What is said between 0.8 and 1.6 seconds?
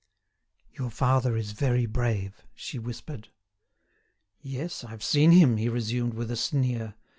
father is